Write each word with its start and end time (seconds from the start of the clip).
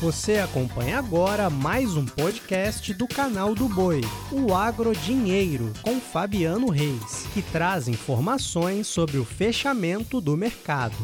Você 0.00 0.38
acompanha 0.38 0.96
agora 0.96 1.50
mais 1.50 1.96
um 1.96 2.06
podcast 2.06 2.94
do 2.94 3.08
canal 3.08 3.52
do 3.52 3.68
Boi, 3.68 4.00
o 4.30 4.54
Agro 4.54 4.92
Dinheiro, 4.92 5.72
com 5.82 5.98
Fabiano 5.98 6.70
Reis, 6.70 7.26
que 7.34 7.42
traz 7.42 7.88
informações 7.88 8.86
sobre 8.86 9.18
o 9.18 9.24
fechamento 9.24 10.20
do 10.20 10.36
mercado. 10.36 10.94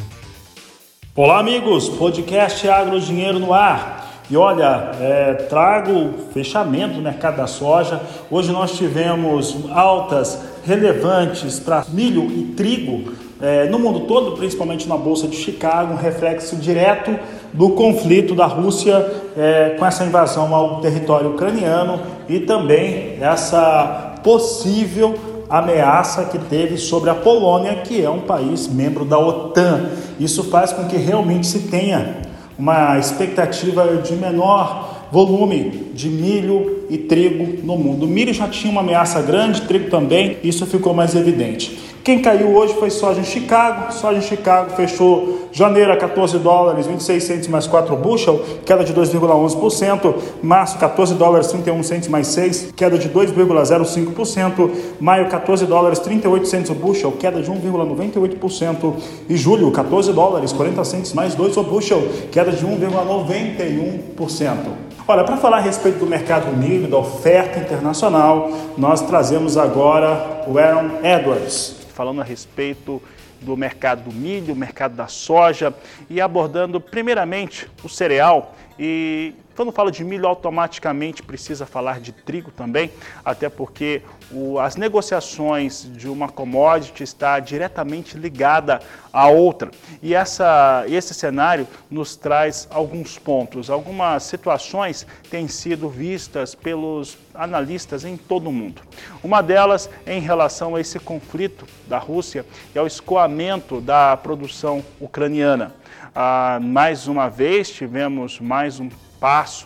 Olá, 1.12 1.40
amigos, 1.40 1.88
podcast 1.88 2.68
Agro 2.68 3.00
Dinheiro 3.00 3.40
no 3.40 3.52
ar. 3.52 4.22
E 4.30 4.36
olha, 4.36 4.92
é, 5.00 5.34
trago 5.34 6.14
fechamento 6.32 6.94
do 6.94 7.02
mercado 7.02 7.38
da 7.38 7.48
soja. 7.48 8.00
Hoje 8.30 8.52
nós 8.52 8.76
tivemos 8.78 9.56
altas 9.72 10.38
relevantes 10.64 11.60
para 11.60 11.84
milho 11.92 12.30
e 12.30 12.54
trigo 12.56 13.12
é, 13.40 13.68
no 13.68 13.78
mundo 13.78 14.00
todo, 14.00 14.32
principalmente 14.32 14.88
na 14.88 14.96
Bolsa 14.96 15.28
de 15.28 15.36
Chicago, 15.36 15.92
um 15.92 15.96
reflexo 15.96 16.56
direto 16.56 17.18
do 17.52 17.70
conflito 17.70 18.34
da 18.34 18.46
Rússia 18.46 19.06
é, 19.36 19.76
com 19.78 19.84
essa 19.84 20.04
invasão 20.04 20.54
ao 20.54 20.80
território 20.80 21.30
ucraniano 21.30 22.00
e 22.28 22.40
também 22.40 23.18
essa 23.20 24.14
possível 24.22 25.14
ameaça 25.50 26.24
que 26.24 26.38
teve 26.38 26.78
sobre 26.78 27.10
a 27.10 27.14
Polônia, 27.14 27.74
que 27.76 28.02
é 28.02 28.08
um 28.08 28.20
país 28.20 28.66
membro 28.66 29.04
da 29.04 29.18
OTAN. 29.18 29.90
Isso 30.18 30.44
faz 30.44 30.72
com 30.72 30.84
que 30.84 30.96
realmente 30.96 31.46
se 31.46 31.68
tenha 31.68 32.22
uma 32.58 32.98
expectativa 32.98 33.96
de 33.98 34.14
menor 34.14 34.93
volume 35.14 35.90
de 35.94 36.08
milho 36.08 36.86
e 36.90 36.98
trigo 36.98 37.64
no 37.64 37.78
mundo. 37.78 38.04
O 38.04 38.08
milho 38.08 38.34
já 38.34 38.48
tinha 38.48 38.72
uma 38.72 38.80
ameaça 38.80 39.22
grande, 39.22 39.62
trigo 39.62 39.88
também, 39.88 40.38
isso 40.42 40.66
ficou 40.66 40.92
mais 40.92 41.14
evidente. 41.14 41.78
Quem 42.02 42.20
caiu 42.20 42.54
hoje 42.54 42.74
foi 42.74 42.90
soja 42.90 43.20
em 43.20 43.24
Chicago. 43.24 43.92
Soja 43.92 44.18
em 44.18 44.22
Chicago 44.22 44.76
fechou 44.76 45.48
janeiro 45.52 45.92
a 45.92 45.96
14 45.96 46.38
dólares, 46.38 46.86
26 46.86 47.24
centos 47.24 47.48
mais 47.48 47.66
4 47.66 47.96
bushel, 47.96 48.44
queda 48.66 48.84
de 48.84 48.92
2,11%. 48.92 50.14
Março, 50.42 50.76
14 50.78 51.14
dólares, 51.14 51.46
31 51.46 51.82
centos 51.82 52.08
mais 52.08 52.26
6, 52.26 52.72
queda 52.76 52.98
de 52.98 53.08
2,05%. 53.08 54.70
Maio, 55.00 55.28
14 55.28 55.64
dólares, 55.64 56.00
38 56.00 56.46
centos 56.46 56.70
o 56.70 56.74
bushel, 56.74 57.12
queda 57.12 57.40
de 57.40 57.50
1,98%. 57.50 58.94
E 59.28 59.36
julho, 59.36 59.70
14 59.70 60.12
dólares, 60.12 60.52
40 60.52 60.84
centos 60.84 61.14
mais 61.14 61.34
2 61.34 61.56
o 61.56 61.62
bushel, 61.62 62.02
queda 62.30 62.50
de 62.50 62.66
1,91%. 62.66 64.93
Olha, 65.06 65.22
para 65.22 65.36
falar 65.36 65.58
a 65.58 65.60
respeito 65.60 65.98
do 65.98 66.06
mercado 66.06 66.46
do 66.50 66.56
milho, 66.56 66.88
da 66.88 66.96
oferta 66.96 67.58
internacional, 67.58 68.50
nós 68.78 69.02
trazemos 69.02 69.58
agora 69.58 70.44
o 70.46 70.58
Aaron 70.58 70.92
Edwards 71.04 71.76
falando 71.92 72.22
a 72.22 72.24
respeito 72.24 73.02
do 73.42 73.54
mercado 73.54 74.04
do 74.04 74.12
milho, 74.14 74.56
mercado 74.56 74.96
da 74.96 75.06
soja 75.06 75.74
e 76.08 76.22
abordando 76.22 76.80
primeiramente 76.80 77.70
o 77.84 77.88
cereal 77.88 78.54
e 78.78 79.34
quando 79.54 79.72
fala 79.72 79.90
de 79.90 80.02
milho, 80.04 80.26
automaticamente 80.26 81.22
precisa 81.22 81.64
falar 81.64 82.00
de 82.00 82.12
trigo 82.12 82.50
também, 82.50 82.90
até 83.24 83.48
porque 83.48 84.02
o, 84.30 84.58
as 84.58 84.76
negociações 84.76 85.88
de 85.92 86.08
uma 86.08 86.28
commodity 86.28 87.02
está 87.02 87.38
diretamente 87.38 88.18
ligada 88.18 88.80
à 89.12 89.28
outra. 89.28 89.70
E 90.02 90.14
essa, 90.14 90.84
esse 90.88 91.14
cenário 91.14 91.68
nos 91.90 92.16
traz 92.16 92.66
alguns 92.70 93.18
pontos. 93.18 93.70
Algumas 93.70 94.24
situações 94.24 95.06
têm 95.30 95.46
sido 95.46 95.88
vistas 95.88 96.54
pelos 96.54 97.16
analistas 97.34 98.04
em 98.04 98.16
todo 98.16 98.48
o 98.48 98.52
mundo. 98.52 98.82
Uma 99.22 99.42
delas 99.42 99.88
é 100.04 100.14
em 100.14 100.20
relação 100.20 100.74
a 100.74 100.80
esse 100.80 100.98
conflito 100.98 101.66
da 101.86 101.98
Rússia 101.98 102.44
e 102.74 102.78
ao 102.78 102.86
escoamento 102.86 103.80
da 103.80 104.16
produção 104.16 104.84
ucraniana. 105.00 105.74
Ah, 106.14 106.60
mais 106.62 107.08
uma 107.08 107.28
vez 107.28 107.68
tivemos 107.68 108.38
mais 108.38 108.78
um 108.78 108.88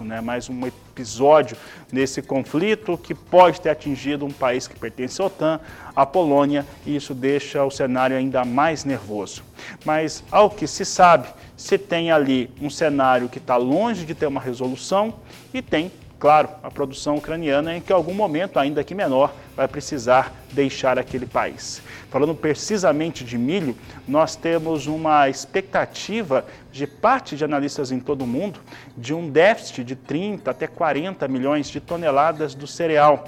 né, 0.04 0.20
mais 0.20 0.48
um 0.48 0.68
episódio 0.68 1.56
nesse 1.90 2.22
conflito 2.22 2.96
que 2.96 3.12
pode 3.12 3.60
ter 3.60 3.70
atingido 3.70 4.24
um 4.24 4.30
país 4.30 4.68
que 4.68 4.78
pertence 4.78 5.20
à 5.20 5.24
OTAN, 5.24 5.58
a 5.96 6.06
Polônia, 6.06 6.64
e 6.86 6.94
isso 6.94 7.12
deixa 7.12 7.64
o 7.64 7.70
cenário 7.70 8.16
ainda 8.16 8.44
mais 8.44 8.84
nervoso. 8.84 9.42
Mas, 9.84 10.22
ao 10.30 10.48
que 10.48 10.68
se 10.68 10.84
sabe, 10.84 11.26
se 11.56 11.76
tem 11.76 12.12
ali 12.12 12.48
um 12.62 12.70
cenário 12.70 13.28
que 13.28 13.38
está 13.38 13.56
longe 13.56 14.06
de 14.06 14.14
ter 14.14 14.26
uma 14.26 14.40
resolução 14.40 15.14
e 15.52 15.60
tem 15.60 15.90
Claro, 16.18 16.48
a 16.64 16.70
produção 16.70 17.16
ucraniana 17.16 17.76
em 17.76 17.80
que 17.80 17.92
algum 17.92 18.12
momento, 18.12 18.58
ainda 18.58 18.82
que 18.82 18.92
menor, 18.92 19.32
vai 19.54 19.68
precisar 19.68 20.32
deixar 20.50 20.98
aquele 20.98 21.26
país. 21.26 21.80
Falando 22.10 22.34
precisamente 22.34 23.24
de 23.24 23.38
milho, 23.38 23.76
nós 24.06 24.34
temos 24.34 24.88
uma 24.88 25.28
expectativa 25.28 26.44
de 26.72 26.88
parte 26.88 27.36
de 27.36 27.44
analistas 27.44 27.92
em 27.92 28.00
todo 28.00 28.22
o 28.22 28.26
mundo 28.26 28.58
de 28.96 29.14
um 29.14 29.30
déficit 29.30 29.84
de 29.84 29.94
30 29.94 30.50
até 30.50 30.66
40 30.66 31.28
milhões 31.28 31.68
de 31.68 31.80
toneladas 31.80 32.52
do 32.52 32.66
cereal 32.66 33.24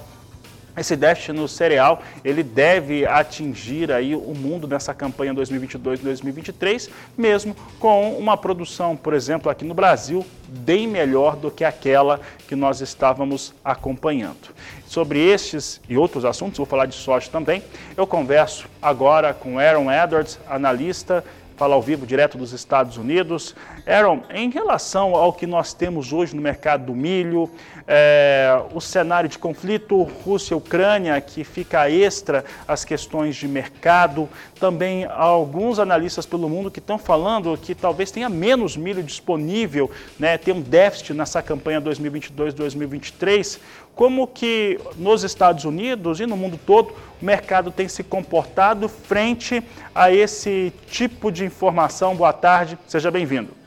esse 0.77 0.95
déficit 0.95 1.33
no 1.33 1.47
cereal, 1.47 2.01
ele 2.23 2.43
deve 2.43 3.05
atingir 3.05 3.91
aí 3.91 4.15
o 4.15 4.33
mundo 4.33 4.67
nessa 4.67 4.93
campanha 4.93 5.33
2022-2023, 5.33 6.89
mesmo 7.17 7.55
com 7.79 8.13
uma 8.17 8.37
produção, 8.37 8.95
por 8.95 9.13
exemplo, 9.13 9.51
aqui 9.51 9.65
no 9.65 9.73
Brasil, 9.73 10.25
bem 10.47 10.87
melhor 10.87 11.35
do 11.35 11.51
que 11.51 11.63
aquela 11.63 12.19
que 12.47 12.55
nós 12.55 12.81
estávamos 12.81 13.53
acompanhando. 13.63 14.49
Sobre 14.85 15.19
estes 15.19 15.81
e 15.87 15.97
outros 15.97 16.25
assuntos, 16.25 16.57
vou 16.57 16.65
falar 16.65 16.85
de 16.85 16.95
soja 16.95 17.29
também, 17.29 17.63
eu 17.95 18.05
converso 18.05 18.67
agora 18.81 19.33
com 19.33 19.59
Aaron 19.59 19.91
Edwards, 19.91 20.39
analista 20.49 21.23
fala 21.61 21.75
ao 21.75 21.81
vivo 21.83 22.07
direto 22.07 22.39
dos 22.39 22.53
Estados 22.53 22.97
Unidos. 22.97 23.55
Aaron, 23.85 24.23
em 24.33 24.49
relação 24.49 25.15
ao 25.15 25.31
que 25.31 25.45
nós 25.45 25.75
temos 25.75 26.11
hoje 26.11 26.35
no 26.35 26.41
mercado 26.41 26.87
do 26.87 26.95
milho, 26.95 27.47
é, 27.87 28.59
o 28.73 28.81
cenário 28.81 29.29
de 29.29 29.37
conflito 29.37 30.01
Rússia-Ucrânia, 30.01 31.21
que 31.21 31.43
fica 31.43 31.87
extra 31.87 32.43
as 32.67 32.83
questões 32.83 33.35
de 33.35 33.47
mercado, 33.47 34.27
também 34.59 35.05
alguns 35.05 35.77
analistas 35.77 36.25
pelo 36.25 36.49
mundo 36.49 36.71
que 36.71 36.79
estão 36.79 36.97
falando 36.97 37.55
que 37.55 37.75
talvez 37.75 38.09
tenha 38.09 38.27
menos 38.27 38.75
milho 38.75 39.03
disponível, 39.03 39.91
né, 40.17 40.39
tem 40.39 40.55
um 40.55 40.61
déficit 40.61 41.13
nessa 41.13 41.43
campanha 41.43 41.79
2022-2023. 41.79 43.59
Como 43.95 44.27
que 44.27 44.79
nos 44.95 45.23
Estados 45.23 45.65
Unidos 45.65 46.19
e 46.19 46.25
no 46.25 46.37
mundo 46.37 46.59
todo 46.65 46.95
o 47.21 47.25
mercado 47.25 47.71
tem 47.71 47.87
se 47.87 48.03
comportado 48.03 48.87
frente 48.87 49.63
a 49.93 50.11
esse 50.11 50.73
tipo 50.87 51.31
de 51.31 51.45
informação? 51.45 52.15
Boa 52.15 52.33
tarde, 52.33 52.77
seja 52.87 53.11
bem-vindo. 53.11 53.61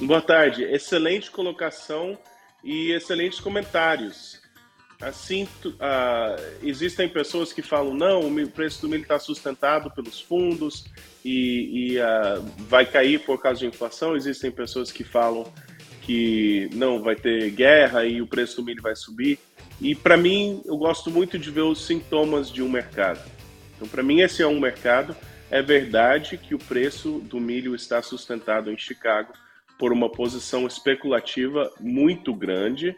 Boa 0.00 0.22
tarde, 0.22 0.62
excelente 0.64 1.30
colocação 1.30 2.16
e 2.62 2.92
excelentes 2.92 3.40
comentários. 3.40 4.40
Assim, 5.00 5.48
uh, 5.64 6.58
existem 6.62 7.08
pessoas 7.08 7.54
que 7.54 7.62
falam 7.62 7.94
não, 7.94 8.20
o 8.20 8.50
preço 8.50 8.82
do 8.82 8.88
milho 8.88 9.02
está 9.02 9.18
sustentado 9.18 9.90
pelos 9.90 10.20
fundos 10.20 10.84
e, 11.24 11.94
e 11.94 11.98
uh, 11.98 12.42
vai 12.58 12.84
cair 12.84 13.18
por 13.20 13.40
causa 13.40 13.60
de 13.60 13.66
inflação. 13.66 14.14
Existem 14.14 14.50
pessoas 14.50 14.92
que 14.92 15.02
falam 15.02 15.50
que 16.10 16.68
não 16.74 17.00
vai 17.00 17.14
ter 17.14 17.52
guerra 17.52 18.04
e 18.04 18.20
o 18.20 18.26
preço 18.26 18.56
do 18.56 18.64
milho 18.64 18.82
vai 18.82 18.96
subir. 18.96 19.38
E 19.80 19.94
para 19.94 20.16
mim, 20.16 20.60
eu 20.64 20.76
gosto 20.76 21.08
muito 21.08 21.38
de 21.38 21.52
ver 21.52 21.60
os 21.60 21.86
sintomas 21.86 22.50
de 22.50 22.64
um 22.64 22.68
mercado. 22.68 23.20
Então, 23.76 23.86
para 23.86 24.02
mim, 24.02 24.20
esse 24.20 24.42
é 24.42 24.46
um 24.46 24.58
mercado. 24.58 25.14
É 25.52 25.62
verdade 25.62 26.36
que 26.36 26.52
o 26.52 26.58
preço 26.58 27.20
do 27.20 27.38
milho 27.38 27.76
está 27.76 28.02
sustentado 28.02 28.72
em 28.72 28.76
Chicago 28.76 29.32
por 29.78 29.92
uma 29.92 30.10
posição 30.10 30.66
especulativa 30.66 31.72
muito 31.78 32.34
grande 32.34 32.96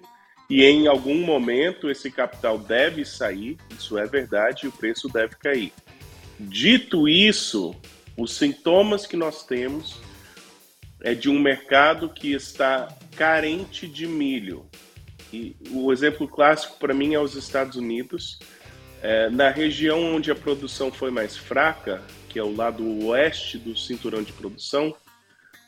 e 0.49 0.65
em 0.65 0.87
algum 0.87 1.23
momento 1.23 1.91
esse 1.91 2.11
capital 2.11 2.57
deve 2.57 3.05
sair, 3.05 3.59
isso 3.79 3.99
é 3.99 4.07
verdade, 4.07 4.65
e 4.65 4.69
o 4.69 4.73
preço 4.73 5.07
deve 5.11 5.37
cair. 5.37 5.71
Dito 6.41 7.07
isso, 7.07 7.75
os 8.17 8.35
sintomas 8.39 9.07
que 9.07 9.19
nós 9.19 9.45
temos 9.45 10.01
é 11.03 11.15
de 11.15 11.29
um 11.29 11.39
mercado 11.39 12.09
que 12.09 12.33
está 12.33 12.89
carente 13.17 13.87
de 13.89 14.07
milho. 14.07 14.67
E 15.33 15.57
o 15.71 15.93
exemplo 15.93 16.29
clássico 16.29 16.79
para 16.79 16.95
mim 16.95 17.15
é 17.15 17.21
os 17.21 17.35
Estados 17.35 17.77
Unidos. 17.77 18.39
É, 19.03 19.29
na 19.29 19.51
região 19.51 20.15
onde 20.15 20.31
a 20.31 20.35
produção 20.35 20.93
foi 20.93 21.11
mais 21.11 21.37
fraca, 21.37 22.03
que 22.29 22.39
é 22.39 22.43
o 22.43 22.55
lado 22.55 23.07
oeste 23.07 23.59
do 23.59 23.77
cinturão 23.77 24.23
de 24.23 24.33
produção, 24.33 24.95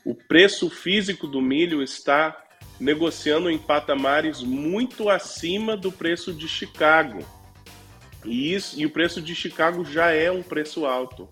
o 0.05 0.15
preço 0.15 0.71
físico 0.71 1.27
do 1.27 1.43
milho 1.43 1.83
está 1.83 2.45
negociando 2.79 3.51
em 3.51 3.59
patamares 3.59 4.41
muito 4.41 5.09
acima 5.09 5.77
do 5.77 5.91
preço 5.91 6.33
de 6.33 6.47
Chicago. 6.47 7.27
E, 8.25 8.55
isso, 8.55 8.79
e 8.79 8.87
o 8.87 8.91
preço 8.91 9.21
de 9.21 9.35
Chicago 9.35 9.85
já 9.85 10.11
é 10.11 10.31
um 10.31 10.43
preço 10.43 10.87
alto 10.87 11.29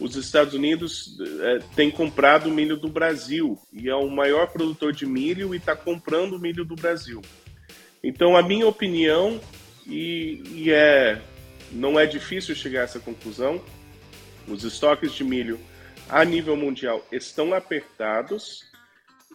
os 0.00 0.16
Estados 0.16 0.54
Unidos 0.54 1.16
é, 1.40 1.58
têm 1.76 1.90
comprado 1.90 2.50
milho 2.50 2.76
do 2.76 2.88
Brasil 2.88 3.58
e 3.72 3.88
é 3.88 3.94
o 3.94 4.10
maior 4.10 4.48
produtor 4.48 4.92
de 4.92 5.06
milho 5.06 5.54
e 5.54 5.58
está 5.58 5.76
comprando 5.76 6.38
milho 6.38 6.64
do 6.64 6.74
Brasil. 6.74 7.20
Então, 8.02 8.36
a 8.36 8.42
minha 8.42 8.66
opinião, 8.66 9.40
e, 9.86 10.42
e 10.54 10.72
é, 10.72 11.20
não 11.70 11.98
é 11.98 12.06
difícil 12.06 12.54
chegar 12.54 12.80
a 12.80 12.84
essa 12.84 12.98
conclusão, 12.98 13.62
os 14.48 14.64
estoques 14.64 15.12
de 15.12 15.22
milho 15.22 15.58
a 16.08 16.24
nível 16.24 16.56
mundial 16.56 17.06
estão 17.12 17.54
apertados 17.54 18.64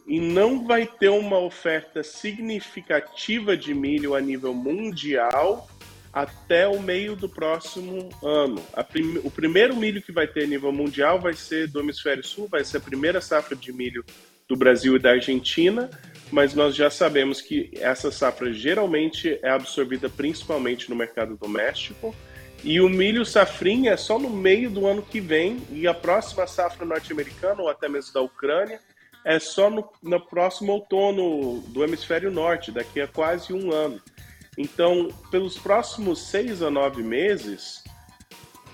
e 0.06 0.20
não 0.20 0.66
vai 0.66 0.86
ter 0.86 1.10
uma 1.10 1.40
oferta 1.40 2.04
significativa 2.04 3.58
de 3.58 3.74
milho 3.74 4.16
a 4.16 4.22
nível 4.22 4.54
mundial 4.54 5.68
até 6.12 6.68
o 6.68 6.80
meio 6.80 7.16
do 7.16 7.30
próximo 7.30 8.10
ano. 8.24 8.62
Prim 8.92 9.20
o 9.24 9.32
primeiro 9.32 9.76
milho 9.76 10.02
que 10.02 10.12
vai 10.12 10.28
ter 10.28 10.44
a 10.44 10.48
nível 10.48 10.72
mundial 10.72 11.20
vai 11.20 11.34
ser 11.34 11.68
do 11.68 11.80
hemisfério 11.80 12.26
sul, 12.26 12.48
vai 12.48 12.64
ser 12.64 12.78
a 12.78 12.82
primeira 12.82 13.22
safra 13.22 13.56
de 13.56 13.72
milho 13.72 14.04
do 14.48 14.56
Brasil 14.56 14.96
e 14.96 15.00
da 15.00 15.12
Argentina, 15.12 15.90
mas 16.32 16.54
nós 16.54 16.76
já 16.76 16.90
sabemos 16.90 17.42
que 17.42 17.72
essa 17.80 18.12
safra 18.12 18.54
geralmente 18.54 19.38
é 19.42 19.50
absorvida 19.50 20.10
principalmente 20.10 20.90
no 20.90 20.96
mercado 20.96 21.36
doméstico. 21.36 22.16
E 22.64 22.82
o 22.82 22.90
milho 22.90 23.24
safrinha 23.24 23.92
é 23.92 23.98
só 23.98 24.18
no 24.18 24.30
meio 24.30 24.70
do 24.70 24.88
ano 24.88 25.02
que 25.02 25.20
vem, 25.20 25.62
e 25.72 25.88
a 25.88 25.94
próxima 25.94 26.48
safra 26.48 26.86
norte-americana, 26.86 27.62
ou 27.62 27.70
até 27.70 27.88
mesmo 27.88 28.14
da 28.14 28.22
Ucrânia, 28.22 28.80
é 29.24 29.40
só 29.40 29.70
no, 29.70 29.88
no 30.02 30.20
próximo 30.20 30.72
outono 30.72 31.62
do 31.68 31.84
hemisfério 31.84 32.32
norte, 32.32 32.72
daqui 32.72 33.00
a 33.02 33.08
quase 33.08 33.54
um 33.54 33.72
ano. 33.72 34.02
Então, 34.58 35.10
pelos 35.30 35.58
próximos 35.58 36.30
seis 36.30 36.62
a 36.62 36.72
nove 36.72 37.04
meses, 37.04 37.84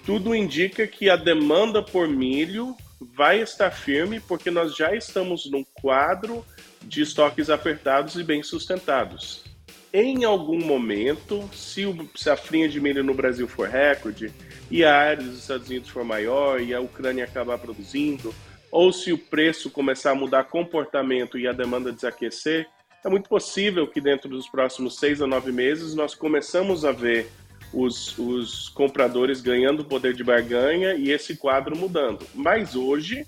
tudo 0.05 0.33
indica 0.33 0.87
que 0.87 1.09
a 1.09 1.15
demanda 1.15 1.81
por 1.81 2.07
milho 2.07 2.75
vai 3.15 3.41
estar 3.41 3.71
firme, 3.71 4.19
porque 4.21 4.49
nós 4.49 4.75
já 4.75 4.95
estamos 4.95 5.49
num 5.51 5.63
quadro 5.81 6.45
de 6.81 7.01
estoques 7.01 7.49
apertados 7.49 8.15
e 8.15 8.23
bem 8.23 8.41
sustentados. 8.41 9.43
Em 9.91 10.23
algum 10.23 10.59
momento, 10.59 11.47
se, 11.53 11.85
o, 11.85 12.09
se 12.15 12.29
a 12.29 12.35
frinha 12.35 12.67
de 12.67 12.79
milho 12.79 13.03
no 13.03 13.13
Brasil 13.13 13.47
for 13.47 13.67
recorde, 13.67 14.33
e 14.71 14.83
a 14.83 14.95
área 14.95 15.23
dos 15.23 15.39
Estados 15.39 15.69
Unidos 15.69 15.89
for 15.89 16.03
maior, 16.03 16.61
e 16.61 16.73
a 16.73 16.81
Ucrânia 16.81 17.25
acabar 17.25 17.59
produzindo, 17.59 18.33
ou 18.71 18.91
se 18.91 19.13
o 19.13 19.17
preço 19.17 19.69
começar 19.69 20.11
a 20.11 20.15
mudar 20.15 20.45
comportamento 20.45 21.37
e 21.37 21.47
a 21.47 21.51
demanda 21.51 21.91
desaquecer, 21.91 22.67
é 23.03 23.09
muito 23.09 23.27
possível 23.27 23.87
que 23.87 23.99
dentro 23.99 24.29
dos 24.29 24.47
próximos 24.47 24.97
seis 24.97 25.21
a 25.21 25.27
nove 25.27 25.51
meses 25.51 25.93
nós 25.93 26.15
começamos 26.15 26.85
a 26.85 26.91
ver 26.91 27.29
os, 27.73 28.17
os 28.17 28.69
compradores 28.69 29.41
ganhando 29.41 29.83
poder 29.83 30.13
de 30.13 30.23
barganha 30.23 30.93
e 30.93 31.11
esse 31.11 31.35
quadro 31.35 31.75
mudando. 31.75 32.25
Mas 32.33 32.75
hoje 32.75 33.25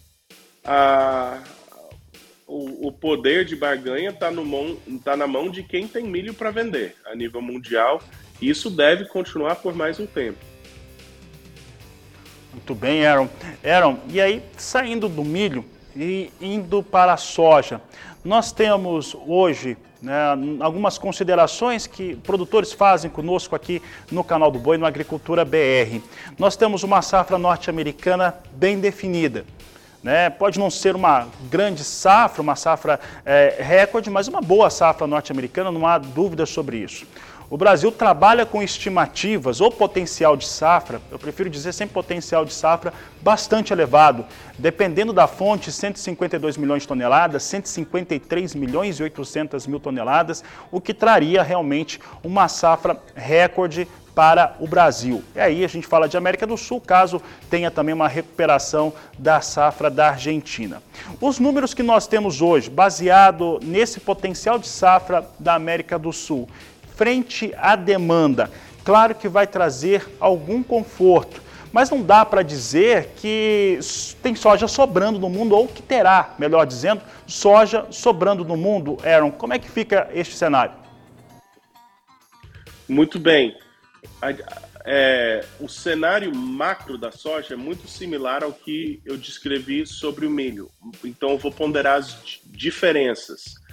a, 0.63 1.41
o, 2.47 2.87
o 2.87 2.91
poder 2.91 3.43
de 3.43 3.55
barganha 3.55 4.11
está 4.11 4.31
tá 5.03 5.17
na 5.17 5.27
mão 5.27 5.49
de 5.49 5.63
quem 5.63 5.87
tem 5.87 6.05
milho 6.05 6.33
para 6.33 6.51
vender 6.51 6.95
a 7.05 7.15
nível 7.15 7.41
mundial. 7.41 8.01
E 8.41 8.49
isso 8.49 8.69
deve 8.69 9.05
continuar 9.05 9.55
por 9.55 9.73
mais 9.73 9.99
um 9.99 10.05
tempo. 10.05 10.39
Muito 12.53 12.75
bem, 12.75 13.05
Aaron. 13.05 13.27
Aaron, 13.63 13.99
e 14.09 14.21
aí, 14.21 14.41
saindo 14.57 15.09
do 15.09 15.23
milho 15.23 15.65
e 15.95 16.31
indo 16.41 16.83
para 16.83 17.13
a 17.13 17.17
soja, 17.17 17.81
nós 18.23 18.51
temos 18.51 19.15
hoje 19.25 19.77
né, 20.01 20.13
algumas 20.59 20.97
considerações 20.97 21.87
que 21.87 22.15
produtores 22.17 22.73
fazem 22.73 23.09
conosco 23.09 23.55
aqui 23.55 23.81
no 24.11 24.23
canal 24.23 24.51
do 24.51 24.59
Boi, 24.59 24.77
no 24.77 24.85
Agricultura 24.85 25.45
BR. 25.45 26.01
Nós 26.37 26.55
temos 26.55 26.83
uma 26.83 27.01
safra 27.01 27.37
norte-americana 27.37 28.35
bem 28.53 28.79
definida. 28.79 29.45
Né? 30.03 30.29
Pode 30.29 30.59
não 30.59 30.69
ser 30.69 30.95
uma 30.95 31.27
grande 31.49 31.83
safra, 31.83 32.41
uma 32.41 32.55
safra 32.55 32.99
é, 33.25 33.55
recorde, 33.59 34.09
mas 34.09 34.27
uma 34.27 34.41
boa 34.41 34.69
safra 34.69 35.07
norte-americana, 35.07 35.71
não 35.71 35.87
há 35.87 35.97
dúvida 35.97 36.45
sobre 36.45 36.77
isso. 36.77 37.07
O 37.47 37.57
Brasil 37.57 37.91
trabalha 37.91 38.45
com 38.45 38.61
estimativas 38.61 39.61
ou 39.61 39.71
potencial 39.71 40.35
de 40.35 40.47
safra, 40.47 40.99
eu 41.11 41.19
prefiro 41.19 41.49
dizer 41.49 41.73
sem 41.73 41.87
potencial 41.87 42.43
de 42.43 42.51
safra, 42.51 42.91
bastante 43.21 43.71
elevado. 43.71 44.25
Dependendo 44.57 45.13
da 45.13 45.27
fonte, 45.27 45.71
152 45.71 46.57
milhões 46.57 46.81
de 46.81 46.87
toneladas, 46.87 47.43
153 47.43 48.55
milhões 48.55 48.99
e 48.99 49.03
800 49.03 49.67
mil 49.67 49.79
toneladas, 49.79 50.43
o 50.71 50.81
que 50.81 50.93
traria 50.93 51.43
realmente 51.43 51.99
uma 52.23 52.47
safra 52.47 52.99
recorde 53.15 53.87
para 54.15 54.55
o 54.59 54.67
Brasil. 54.67 55.21
E 55.35 55.39
aí 55.39 55.65
a 55.65 55.67
gente 55.67 55.85
fala 55.85 56.07
de 56.07 56.15
América 56.15 56.47
do 56.47 56.55
Sul, 56.55 56.79
caso 56.79 57.21
tenha 57.49 57.69
também 57.69 57.93
uma 57.93 58.07
recuperação 58.07 58.93
da 59.19 59.41
safra 59.41 59.89
da 59.89 60.11
Argentina. 60.11 60.81
Os 61.19 61.37
números 61.37 61.73
que 61.73 61.83
nós 61.83 62.07
temos 62.07 62.41
hoje, 62.41 62.69
baseado 62.69 63.59
nesse 63.61 63.99
potencial 63.99 64.57
de 64.57 64.67
safra 64.67 65.27
da 65.37 65.53
América 65.53 65.99
do 65.99 66.13
Sul, 66.13 66.47
frente 66.95 67.53
à 67.57 67.75
demanda. 67.75 68.49
Claro 68.83 69.15
que 69.15 69.27
vai 69.27 69.47
trazer 69.47 70.07
algum 70.19 70.61
conforto, 70.61 71.41
mas 71.71 71.89
não 71.89 72.01
dá 72.01 72.23
para 72.23 72.43
dizer 72.43 73.09
que 73.17 73.79
tem 74.21 74.35
soja 74.35 74.67
sobrando 74.67 75.19
no 75.19 75.29
mundo, 75.29 75.55
ou 75.55 75.67
que 75.67 75.81
terá, 75.81 76.35
melhor 76.37 76.65
dizendo, 76.65 77.01
soja 77.27 77.87
sobrando 77.89 78.45
no 78.45 78.55
mundo. 78.55 78.97
Aaron, 79.03 79.31
como 79.31 79.53
é 79.53 79.59
que 79.59 79.69
fica 79.69 80.07
este 80.13 80.35
cenário? 80.35 80.75
Muito 82.87 83.19
bem. 83.19 83.57
É, 84.85 85.43
o 85.59 85.67
cenário 85.67 86.33
macro 86.33 86.95
da 86.95 87.11
soja 87.11 87.55
é 87.55 87.57
muito 87.57 87.87
similar 87.87 88.43
ao 88.43 88.53
que 88.53 89.01
eu 89.03 89.17
descrevi 89.17 89.85
sobre 89.87 90.27
o 90.27 90.29
milho. 90.29 90.69
Então, 91.03 91.31
eu 91.31 91.39
vou 91.39 91.51
ponderar 91.51 91.97
as 91.97 92.39
diferenças 92.45 93.64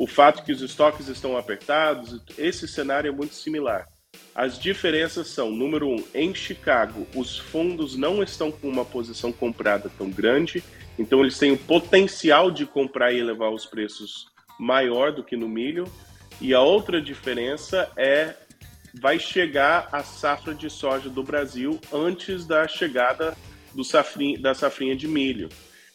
o 0.00 0.06
fato 0.06 0.42
que 0.42 0.50
os 0.50 0.62
estoques 0.62 1.08
estão 1.08 1.36
apertados, 1.36 2.22
esse 2.38 2.66
cenário 2.66 3.08
é 3.08 3.12
muito 3.12 3.34
similar. 3.34 3.86
As 4.34 4.58
diferenças 4.58 5.28
são, 5.28 5.50
número 5.50 5.86
um, 5.90 6.02
em 6.14 6.34
Chicago, 6.34 7.06
os 7.14 7.36
fundos 7.36 7.98
não 7.98 8.22
estão 8.22 8.50
com 8.50 8.66
uma 8.66 8.82
posição 8.82 9.30
comprada 9.30 9.90
tão 9.98 10.08
grande, 10.08 10.64
então 10.98 11.20
eles 11.20 11.38
têm 11.38 11.52
o 11.52 11.58
potencial 11.58 12.50
de 12.50 12.64
comprar 12.64 13.12
e 13.12 13.18
elevar 13.18 13.50
os 13.50 13.66
preços 13.66 14.28
maior 14.58 15.12
do 15.12 15.22
que 15.22 15.36
no 15.36 15.46
milho. 15.46 15.84
E 16.40 16.54
a 16.54 16.62
outra 16.62 16.98
diferença 16.98 17.92
é 17.94 18.34
vai 18.94 19.18
chegar 19.18 19.90
a 19.92 20.02
safra 20.02 20.54
de 20.54 20.70
soja 20.70 21.10
do 21.10 21.22
Brasil 21.22 21.78
antes 21.92 22.46
da 22.46 22.66
chegada 22.66 23.36
do 23.74 23.84
safrinha, 23.84 24.38
da 24.38 24.54
safrinha 24.54 24.96
de 24.96 25.06
milho. 25.06 25.50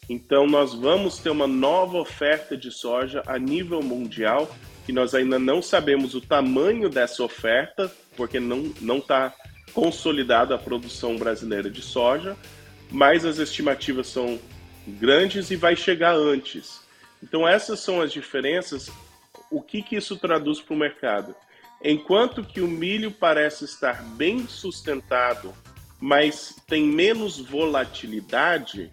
Então, 0.08 0.46
nós 0.46 0.72
vamos 0.72 1.18
ter 1.18 1.30
uma 1.30 1.46
nova 1.46 1.98
oferta 1.98 2.56
de 2.56 2.70
soja 2.70 3.22
a 3.26 3.38
nível 3.38 3.82
mundial, 3.82 4.48
que 4.84 4.92
nós 4.92 5.14
ainda 5.14 5.38
não 5.38 5.60
sabemos 5.60 6.14
o 6.14 6.20
tamanho 6.20 6.88
dessa 6.88 7.24
oferta, 7.24 7.90
porque 8.16 8.38
não 8.38 8.98
está 8.98 9.34
consolidada 9.72 10.54
a 10.54 10.58
produção 10.58 11.16
brasileira 11.16 11.68
de 11.68 11.82
soja, 11.82 12.36
mas 12.90 13.24
as 13.24 13.38
estimativas 13.38 14.06
são 14.06 14.38
grandes 14.86 15.50
e 15.50 15.56
vai 15.56 15.74
chegar 15.74 16.14
antes. 16.14 16.80
Então, 17.22 17.46
essas 17.46 17.80
são 17.80 18.00
as 18.00 18.12
diferenças. 18.12 18.88
O 19.50 19.60
que, 19.60 19.82
que 19.82 19.96
isso 19.96 20.16
traduz 20.16 20.60
para 20.60 20.74
o 20.74 20.78
mercado? 20.78 21.34
Enquanto 21.82 22.44
que 22.44 22.60
o 22.60 22.68
milho 22.68 23.10
parece 23.10 23.64
estar 23.64 24.02
bem 24.02 24.46
sustentado, 24.46 25.52
mas 26.00 26.56
tem 26.66 26.84
menos 26.84 27.38
volatilidade, 27.38 28.90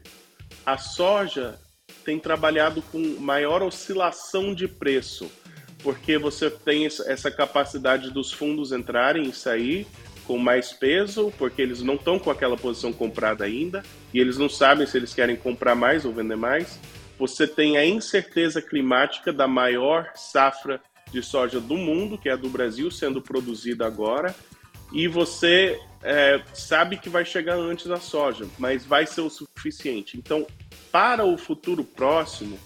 a 0.65 0.77
soja 0.77 1.59
tem 2.05 2.19
trabalhado 2.19 2.81
com 2.81 2.99
maior 3.19 3.61
oscilação 3.61 4.53
de 4.53 4.67
preço, 4.67 5.31
porque 5.81 6.17
você 6.17 6.49
tem 6.49 6.85
essa 6.85 7.29
capacidade 7.29 8.11
dos 8.11 8.31
fundos 8.31 8.71
entrarem 8.71 9.23
e 9.23 9.33
sair 9.33 9.85
com 10.25 10.37
mais 10.37 10.71
peso, 10.71 11.33
porque 11.37 11.61
eles 11.61 11.81
não 11.81 11.95
estão 11.95 12.17
com 12.17 12.31
aquela 12.31 12.55
posição 12.55 12.93
comprada 12.93 13.43
ainda 13.43 13.83
e 14.13 14.19
eles 14.19 14.37
não 14.37 14.47
sabem 14.47 14.87
se 14.87 14.95
eles 14.97 15.13
querem 15.13 15.35
comprar 15.35 15.75
mais 15.75 16.05
ou 16.05 16.13
vender 16.13 16.37
mais. 16.37 16.79
Você 17.19 17.45
tem 17.45 17.77
a 17.77 17.85
incerteza 17.85 18.61
climática 18.61 19.31
da 19.31 19.47
maior 19.47 20.11
safra 20.15 20.81
de 21.11 21.21
soja 21.21 21.59
do 21.59 21.77
mundo, 21.77 22.17
que 22.17 22.29
é 22.29 22.33
a 22.33 22.37
do 22.37 22.49
Brasil, 22.49 22.89
sendo 22.89 23.21
produzida 23.21 23.85
agora, 23.85 24.33
e 24.93 25.07
você 25.07 25.79
é, 26.03 26.41
sabe 26.53 26.97
que 26.97 27.09
vai 27.09 27.25
chegar 27.25 27.55
antes 27.55 27.87
da 27.87 27.99
soja, 27.99 28.45
mas 28.59 28.85
vai 28.85 29.05
ser 29.05 29.21
o 29.21 29.29
suficiente. 29.29 30.17
Então, 30.17 30.45
para 30.91 31.25
o 31.25 31.37
futuro 31.37 31.83
próximo, 31.83 32.59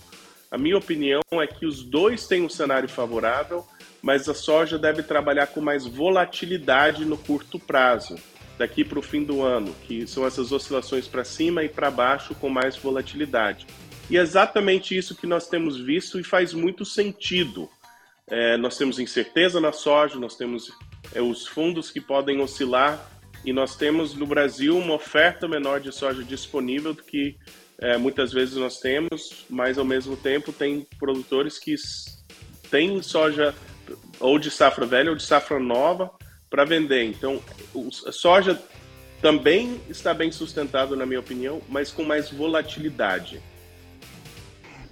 a 0.51 0.57
minha 0.57 0.77
opinião 0.77 1.21
é 1.33 1.47
que 1.47 1.65
os 1.65 1.83
dois 1.83 2.27
têm 2.27 2.43
um 2.43 2.49
cenário 2.49 2.89
favorável, 2.89 3.65
mas 4.01 4.27
a 4.27 4.33
soja 4.33 4.77
deve 4.77 5.03
trabalhar 5.03 5.47
com 5.47 5.61
mais 5.61 5.85
volatilidade 5.85 7.05
no 7.05 7.17
curto 7.17 7.57
prazo, 7.59 8.15
daqui 8.57 8.83
para 8.83 8.99
o 8.99 9.01
fim 9.01 9.23
do 9.23 9.41
ano, 9.41 9.73
que 9.87 10.05
são 10.07 10.25
essas 10.25 10.51
oscilações 10.51 11.07
para 11.07 11.23
cima 11.23 11.63
e 11.63 11.69
para 11.69 11.91
baixo 11.91 12.35
com 12.35 12.49
mais 12.49 12.75
volatilidade. 12.75 13.67
E 14.09 14.17
é 14.17 14.21
exatamente 14.21 14.97
isso 14.97 15.15
que 15.15 15.27
nós 15.27 15.47
temos 15.47 15.79
visto 15.79 16.19
e 16.19 16.23
faz 16.23 16.53
muito 16.53 16.85
sentido. 16.85 17.69
É, 18.29 18.57
nós 18.57 18.77
temos 18.77 18.99
incerteza 18.99 19.59
na 19.59 19.71
soja, 19.71 20.17
nós 20.17 20.35
temos 20.35 20.71
os 21.15 21.47
fundos 21.47 21.89
que 21.89 22.01
podem 22.01 22.39
oscilar 22.41 22.99
e 23.45 23.53
nós 23.53 23.75
temos 23.75 24.13
no 24.13 24.25
Brasil 24.25 24.77
uma 24.77 24.95
oferta 24.95 25.47
menor 25.47 25.79
de 25.79 25.91
soja 25.91 26.23
disponível 26.23 26.93
do 26.93 27.03
que 27.03 27.37
é, 27.79 27.97
muitas 27.97 28.33
vezes 28.33 28.55
nós 28.55 28.79
temos, 28.79 29.45
mas 29.49 29.77
ao 29.77 29.85
mesmo 29.85 30.17
tempo 30.17 30.51
tem 30.51 30.87
produtores 30.97 31.59
que 31.59 31.75
têm 32.69 33.01
soja 33.01 33.53
ou 34.19 34.39
de 34.39 34.49
safra 34.49 34.85
velha 34.85 35.11
ou 35.11 35.15
de 35.15 35.23
safra 35.23 35.59
nova 35.59 36.11
para 36.49 36.65
vender. 36.65 37.03
Então, 37.05 37.39
a 38.05 38.11
soja 38.11 38.59
também 39.21 39.79
está 39.89 40.13
bem 40.13 40.31
sustentado, 40.31 40.95
na 40.95 41.05
minha 41.05 41.19
opinião, 41.19 41.61
mas 41.69 41.91
com 41.91 42.03
mais 42.03 42.29
volatilidade. 42.29 43.41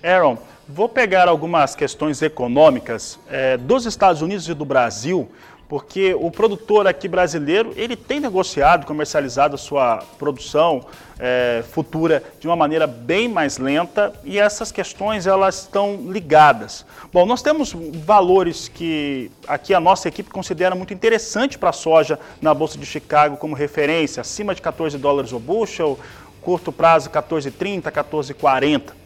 Aaron, 0.04 0.38
vou 0.68 0.88
pegar 0.88 1.28
algumas 1.28 1.76
questões 1.76 2.22
econômicas 2.22 3.20
é, 3.28 3.58
dos 3.58 3.86
Estados 3.86 4.22
Unidos 4.22 4.48
e 4.48 4.54
do 4.54 4.66
Brasil 4.66 5.32
porque 5.68 6.14
o 6.14 6.30
produtor 6.30 6.88
aqui 6.88 7.08
brasileiro 7.08 7.74
ele 7.76 7.96
tem 7.96 8.20
negociado, 8.20 8.86
comercializado 8.86 9.56
a 9.56 9.58
sua 9.58 9.98
produção 10.20 10.86
é, 11.20 11.64
futura 11.72 12.24
de 12.40 12.48
uma 12.48 12.56
maneira 12.56 12.86
bem 12.86 13.28
mais 13.28 13.58
lenta 13.58 14.14
e 14.24 14.38
essas 14.38 14.72
questões 14.72 15.26
elas 15.26 15.62
estão 15.62 16.12
ligadas. 16.12 16.86
Bom, 17.12 17.26
nós 17.26 17.42
temos 17.42 17.74
valores 17.74 18.68
que 18.68 19.32
aqui 19.48 19.74
a 19.74 19.80
nossa 19.80 20.08
equipe 20.08 20.30
considera 20.30 20.76
muito 20.76 20.94
interessante 20.94 21.58
para 21.58 21.70
a 21.70 21.74
soja 21.74 22.20
na 22.42 22.54
bolsa 22.54 22.78
de 22.78 22.86
Chicago 22.86 23.38
como 23.38 23.56
referência, 23.56 24.22
acima 24.22 24.54
de 24.54 24.62
14 24.62 24.98
dólares 24.98 25.32
o 25.32 25.40
bushel, 25.40 25.98
curto 26.42 26.72
prazo 26.72 27.10
14,30, 27.10 27.92
14,40. 27.92 29.06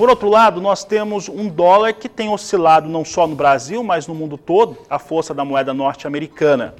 Por 0.00 0.08
outro 0.08 0.30
lado, 0.30 0.62
nós 0.62 0.82
temos 0.82 1.28
um 1.28 1.46
dólar 1.46 1.92
que 1.92 2.08
tem 2.08 2.30
oscilado 2.30 2.88
não 2.88 3.04
só 3.04 3.26
no 3.26 3.36
Brasil, 3.36 3.84
mas 3.84 4.06
no 4.06 4.14
mundo 4.14 4.38
todo, 4.38 4.78
a 4.88 4.98
força 4.98 5.34
da 5.34 5.44
moeda 5.44 5.74
norte-americana. 5.74 6.74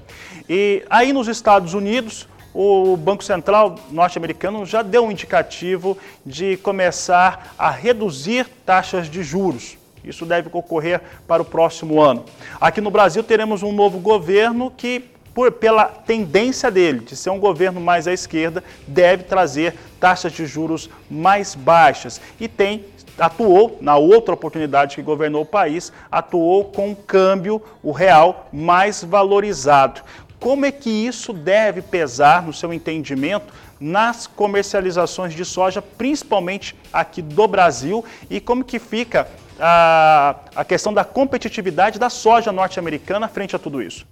E 0.48 0.82
aí 0.88 1.12
nos 1.12 1.28
Estados 1.28 1.74
Unidos, 1.74 2.26
o 2.54 2.96
Banco 2.96 3.22
Central 3.22 3.74
norte-americano 3.90 4.64
já 4.64 4.80
deu 4.80 5.04
um 5.04 5.10
indicativo 5.10 5.98
de 6.24 6.56
começar 6.56 7.54
a 7.58 7.68
reduzir 7.70 8.46
taxas 8.64 9.06
de 9.06 9.22
juros. 9.22 9.76
Isso 10.02 10.24
deve 10.24 10.48
ocorrer 10.50 11.02
para 11.28 11.42
o 11.42 11.44
próximo 11.44 12.00
ano. 12.00 12.24
Aqui 12.58 12.80
no 12.80 12.90
Brasil 12.90 13.22
teremos 13.22 13.62
um 13.62 13.70
novo 13.70 13.98
governo 13.98 14.72
que 14.74 15.04
por, 15.34 15.52
pela 15.52 15.84
tendência 15.84 16.70
dele 16.70 17.00
de 17.00 17.14
ser 17.14 17.30
um 17.30 17.38
governo 17.38 17.80
mais 17.80 18.08
à 18.08 18.12
esquerda, 18.12 18.64
deve 18.86 19.24
trazer 19.24 19.74
taxas 20.00 20.32
de 20.32 20.46
juros 20.46 20.88
mais 21.10 21.54
baixas 21.54 22.20
e 22.40 22.48
tem 22.48 22.84
atuou, 23.20 23.78
na 23.80 23.96
outra 23.96 24.34
oportunidade 24.34 24.96
que 24.96 25.02
governou 25.02 25.42
o 25.42 25.46
país, 25.46 25.92
atuou 26.10 26.64
com 26.64 26.90
o 26.90 26.96
câmbio, 26.96 27.62
o 27.82 27.92
real, 27.92 28.48
mais 28.52 29.04
valorizado. 29.04 30.00
Como 30.38 30.64
é 30.64 30.72
que 30.72 30.88
isso 30.88 31.34
deve 31.34 31.82
pesar, 31.82 32.42
no 32.42 32.52
seu 32.52 32.72
entendimento, 32.72 33.52
nas 33.78 34.26
comercializações 34.26 35.34
de 35.34 35.44
soja, 35.44 35.82
principalmente 35.82 36.74
aqui 36.92 37.20
do 37.20 37.46
Brasil, 37.46 38.04
e 38.30 38.40
como 38.40 38.64
que 38.64 38.78
fica 38.78 39.28
a, 39.58 40.36
a 40.56 40.64
questão 40.64 40.92
da 40.92 41.04
competitividade 41.04 41.98
da 41.98 42.08
soja 42.08 42.50
norte-americana 42.50 43.28
frente 43.28 43.54
a 43.54 43.58
tudo 43.58 43.82
isso? 43.82 44.06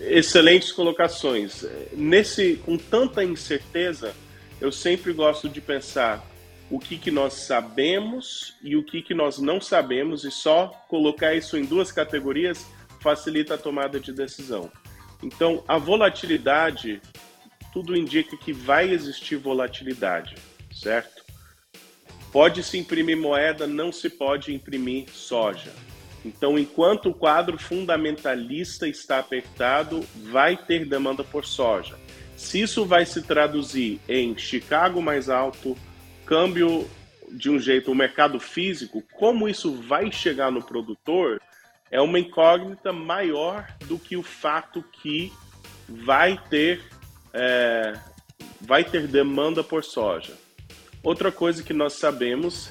Excelentes 0.00 0.72
colocações. 0.72 1.64
Nesse, 1.92 2.60
com 2.64 2.76
tanta 2.76 3.24
incerteza, 3.24 4.14
eu 4.60 4.70
sempre 4.70 5.12
gosto 5.12 5.48
de 5.48 5.60
pensar 5.60 6.24
o 6.72 6.78
que, 6.78 6.96
que 6.96 7.10
nós 7.10 7.34
sabemos 7.34 8.56
e 8.62 8.76
o 8.76 8.82
que, 8.82 9.02
que 9.02 9.12
nós 9.12 9.38
não 9.38 9.60
sabemos, 9.60 10.24
e 10.24 10.30
só 10.30 10.68
colocar 10.88 11.34
isso 11.34 11.58
em 11.58 11.66
duas 11.66 11.92
categorias 11.92 12.64
facilita 12.98 13.56
a 13.56 13.58
tomada 13.58 14.00
de 14.00 14.10
decisão. 14.10 14.72
Então, 15.22 15.62
a 15.68 15.76
volatilidade, 15.76 17.02
tudo 17.74 17.94
indica 17.94 18.38
que 18.38 18.54
vai 18.54 18.88
existir 18.88 19.36
volatilidade, 19.36 20.34
certo? 20.72 21.22
Pode 22.32 22.62
se 22.62 22.78
imprimir 22.78 23.18
moeda, 23.18 23.66
não 23.66 23.92
se 23.92 24.08
pode 24.08 24.54
imprimir 24.54 25.10
soja. 25.10 25.74
Então, 26.24 26.58
enquanto 26.58 27.10
o 27.10 27.14
quadro 27.14 27.58
fundamentalista 27.58 28.88
está 28.88 29.18
apertado, 29.18 30.02
vai 30.30 30.56
ter 30.56 30.86
demanda 30.86 31.22
por 31.22 31.44
soja. 31.44 31.98
Se 32.34 32.62
isso 32.62 32.86
vai 32.86 33.04
se 33.04 33.20
traduzir 33.20 34.00
em 34.08 34.38
Chicago 34.38 35.02
mais 35.02 35.28
alto, 35.28 35.76
câmbio 36.26 36.88
de 37.30 37.50
um 37.50 37.58
jeito, 37.58 37.90
o 37.90 37.94
mercado 37.94 38.38
físico, 38.38 39.02
como 39.14 39.48
isso 39.48 39.72
vai 39.72 40.12
chegar 40.12 40.50
no 40.50 40.62
produtor, 40.62 41.40
é 41.90 42.00
uma 42.00 42.18
incógnita 42.18 42.92
maior 42.92 43.66
do 43.86 43.98
que 43.98 44.16
o 44.16 44.22
fato 44.22 44.82
que 44.92 45.32
vai 45.88 46.38
ter, 46.48 46.80
é, 47.32 47.94
vai 48.60 48.84
ter 48.84 49.06
demanda 49.06 49.62
por 49.62 49.84
soja. 49.84 50.34
Outra 51.02 51.32
coisa 51.32 51.62
que 51.62 51.72
nós 51.72 51.94
sabemos 51.94 52.70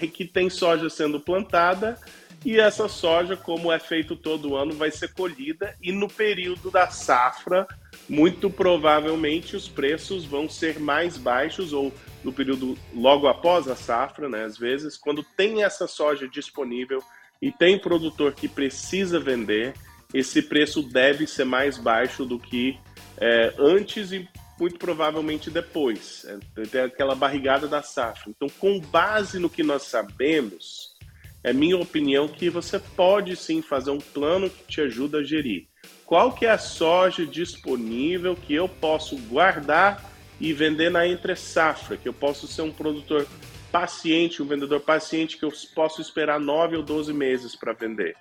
é 0.00 0.06
que 0.06 0.24
tem 0.24 0.48
soja 0.48 0.88
sendo 0.88 1.20
plantada 1.20 1.98
e 2.44 2.58
essa 2.58 2.88
soja, 2.88 3.36
como 3.36 3.72
é 3.72 3.78
feito 3.78 4.14
todo 4.14 4.56
ano, 4.56 4.72
vai 4.72 4.90
ser 4.90 5.12
colhida 5.12 5.74
e 5.82 5.92
no 5.92 6.08
período 6.08 6.70
da 6.70 6.88
safra, 6.88 7.66
muito 8.08 8.48
provavelmente 8.48 9.56
os 9.56 9.68
preços 9.68 10.24
vão 10.24 10.48
ser 10.48 10.78
mais 10.78 11.16
baixos 11.16 11.72
ou 11.72 11.92
no 12.24 12.32
período 12.32 12.76
logo 12.94 13.28
após 13.28 13.68
a 13.68 13.76
safra, 13.76 14.28
né? 14.28 14.44
Às 14.44 14.58
vezes, 14.58 14.96
quando 14.96 15.22
tem 15.22 15.62
essa 15.62 15.86
soja 15.86 16.28
disponível 16.28 17.02
e 17.40 17.52
tem 17.52 17.78
produtor 17.78 18.32
que 18.32 18.48
precisa 18.48 19.20
vender, 19.20 19.74
esse 20.12 20.42
preço 20.42 20.82
deve 20.82 21.26
ser 21.26 21.44
mais 21.44 21.78
baixo 21.78 22.24
do 22.24 22.38
que 22.38 22.78
é, 23.18 23.54
antes 23.58 24.12
e 24.12 24.28
muito 24.58 24.78
provavelmente 24.78 25.50
depois. 25.50 26.26
É, 26.56 26.62
tem 26.66 26.80
aquela 26.80 27.14
barrigada 27.14 27.68
da 27.68 27.82
safra. 27.82 28.30
Então, 28.30 28.48
com 28.58 28.80
base 28.80 29.38
no 29.38 29.48
que 29.48 29.62
nós 29.62 29.84
sabemos, 29.84 30.96
é 31.44 31.52
minha 31.52 31.78
opinião 31.78 32.26
que 32.26 32.50
você 32.50 32.78
pode 32.78 33.36
sim 33.36 33.62
fazer 33.62 33.90
um 33.90 34.00
plano 34.00 34.50
que 34.50 34.64
te 34.64 34.80
ajuda 34.80 35.18
a 35.18 35.24
gerir. 35.24 35.68
Qual 36.04 36.32
que 36.32 36.46
é 36.46 36.50
a 36.50 36.58
soja 36.58 37.24
disponível 37.24 38.34
que 38.34 38.54
eu 38.54 38.68
posso 38.68 39.16
guardar 39.16 40.02
e 40.40 40.52
vender 40.52 40.90
na 40.90 41.06
entre 41.06 41.34
safra, 41.34 41.96
que 41.96 42.08
eu 42.08 42.12
posso 42.12 42.46
ser 42.46 42.62
um 42.62 42.72
produtor 42.72 43.26
paciente, 43.72 44.42
um 44.42 44.46
vendedor 44.46 44.80
paciente 44.80 45.36
que 45.36 45.44
eu 45.44 45.52
posso 45.74 46.00
esperar 46.00 46.40
nove 46.40 46.76
ou 46.76 46.82
doze 46.82 47.12
meses 47.12 47.54
para 47.54 47.72
vender, 47.72 48.16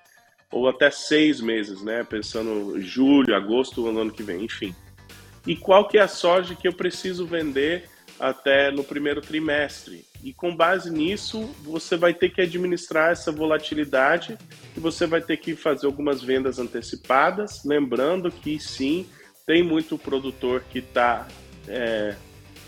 ou 0.52 0.68
até 0.68 0.90
seis 0.90 1.40
meses, 1.40 1.82
né? 1.82 2.04
Pensando 2.04 2.80
julho, 2.82 3.36
agosto, 3.36 3.82
no 3.92 4.02
ano 4.02 4.12
que 4.12 4.24
vem, 4.24 4.44
enfim. 4.44 4.76
E 5.46 5.56
qual 5.56 5.88
que 5.88 5.98
é 5.98 6.02
a 6.02 6.08
soja 6.08 6.56
que 6.56 6.68
eu 6.68 6.74
preciso 6.74 7.26
vender 7.26 7.90
até 8.20 8.72
no 8.72 8.84
primeiro 8.84 9.22
trimestre? 9.22 10.06
E 10.24 10.34
com 10.34 10.54
base 10.54 10.92
nisso, 10.92 11.44
você 11.64 11.96
vai 11.96 12.14
ter 12.14 12.30
que 12.30 12.42
administrar 12.42 13.12
essa 13.12 13.32
volatilidade 13.32 14.38
e 14.76 14.80
você 14.80 15.06
vai 15.06 15.22
ter 15.22 15.38
que 15.38 15.56
fazer 15.56 15.86
algumas 15.86 16.22
vendas 16.22 16.60
antecipadas, 16.60 17.64
lembrando 17.64 18.30
que 18.30 18.60
sim, 18.60 19.08
tem 19.46 19.64
muito 19.64 19.98
produtor 19.98 20.64
que 20.70 20.80
está 20.80 21.28
é, 21.68 22.16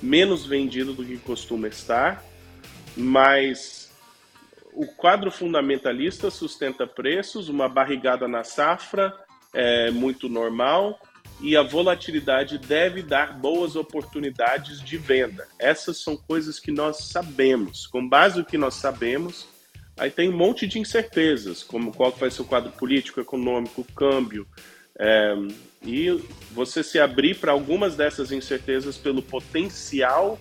menos 0.02 0.46
vendido 0.46 0.94
do 0.94 1.06
que 1.06 1.18
costuma 1.18 1.68
estar, 1.68 2.24
mas 2.96 3.92
o 4.74 4.86
quadro 4.86 5.32
fundamentalista 5.32 6.30
sustenta 6.30 6.86
preços, 6.86 7.50
uma 7.50 7.68
barrigada 7.68 8.28
na 8.28 8.44
safra 8.44 9.14
é 9.54 9.90
muito 9.92 10.30
normal 10.30 11.00
e 11.42 11.56
a 11.56 11.64
volatilidade 11.64 12.58
deve 12.58 13.02
dar 13.02 13.34
boas 13.34 13.76
oportunidades 13.76 14.82
de 14.82 14.98
venda. 14.98 15.48
Essas 15.58 15.98
são 15.98 16.18
coisas 16.18 16.60
que 16.60 16.72
nós 16.72 17.06
sabemos. 17.06 17.88
Com 17.88 18.08
base 18.08 18.40
no 18.40 18.46
que 18.46 18.58
nós 18.58 18.76
sabemos, 18.76 19.48
aí 19.98 20.12
tem 20.12 20.30
um 20.30 20.38
monte 20.38 20.68
de 20.68 20.80
incertezas, 20.80 21.64
como 21.64 21.94
qual 21.94 22.12
vai 22.12 22.30
ser 22.30 22.42
o 22.42 22.46
quadro 22.46 22.72
político, 22.72 23.22
econômico, 23.22 23.86
câmbio, 23.96 24.46
é, 25.00 25.34
e 25.82 26.10
você 26.52 26.84
se 26.84 27.00
abrir 27.00 27.38
para 27.38 27.54
algumas 27.54 27.96
dessas 27.96 28.32
incertezas 28.32 28.98
pelo 28.98 29.22
potencial 29.22 30.38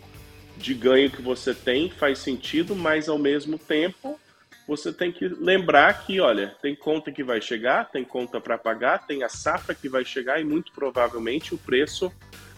de 0.57 0.75
ganho 0.75 1.11
que 1.11 1.23
você 1.23 1.55
tem 1.55 1.89
faz 1.89 2.19
sentido, 2.19 2.75
mas 2.75 3.09
ao 3.09 3.19
mesmo 3.19 3.57
tempo 3.57 4.19
você 4.67 4.93
tem 4.93 5.11
que 5.11 5.27
lembrar 5.29 6.05
que, 6.05 6.21
olha, 6.21 6.55
tem 6.61 6.75
conta 6.75 7.11
que 7.11 7.23
vai 7.23 7.41
chegar, 7.41 7.89
tem 7.89 8.05
conta 8.05 8.39
para 8.39 8.59
pagar, 8.59 9.07
tem 9.07 9.23
a 9.23 9.29
safra 9.29 9.75
que 9.75 9.89
vai 9.89 10.05
chegar 10.05 10.41
e 10.41 10.45
muito 10.45 10.73
provavelmente 10.73 11.55
o 11.55 11.59
preço 11.59 12.13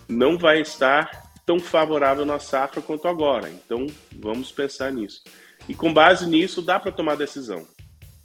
não 0.08 0.36
vai 0.36 0.60
estar 0.60 1.30
tão 1.46 1.60
favorável 1.60 2.24
na 2.24 2.38
safra 2.40 2.82
quanto 2.82 3.06
agora. 3.06 3.48
Então, 3.48 3.86
vamos 4.16 4.50
pensar 4.50 4.90
nisso. 4.90 5.22
E 5.68 5.74
com 5.74 5.92
base 5.92 6.26
nisso, 6.26 6.62
dá 6.62 6.80
para 6.80 6.90
tomar 6.90 7.16
decisão. 7.16 7.66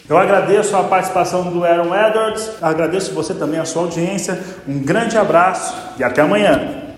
Eu 0.07 0.17
agradeço 0.17 0.75
a 0.77 0.83
participação 0.83 1.51
do 1.51 1.63
Aaron 1.63 1.93
Edwards, 1.95 2.61
agradeço 2.61 3.13
você 3.13 3.33
também 3.33 3.59
a 3.59 3.65
sua 3.65 3.83
audiência. 3.83 4.39
Um 4.67 4.79
grande 4.79 5.17
abraço 5.17 5.75
e 5.97 6.03
até 6.03 6.21
amanhã. 6.21 6.95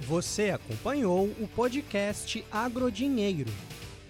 Você 0.00 0.50
acompanhou 0.50 1.24
o 1.40 1.48
podcast 1.48 2.44
Agrodinheiro. 2.50 3.50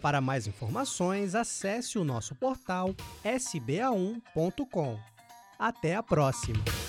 Para 0.00 0.20
mais 0.20 0.46
informações, 0.46 1.34
acesse 1.34 1.98
o 1.98 2.04
nosso 2.04 2.34
portal 2.34 2.94
sba1.com. 3.24 4.98
Até 5.58 5.94
a 5.94 6.02
próxima! 6.02 6.79